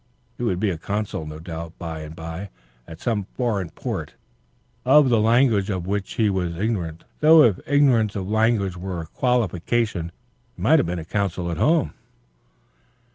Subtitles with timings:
[0.35, 2.49] He would be a consul no doubt by and by,
[2.87, 4.15] at some foreign port,
[4.83, 9.05] of the language of which he was ignorant though if ignorance of language were a
[9.05, 10.11] qualification
[10.55, 11.93] he might have been a consul at home.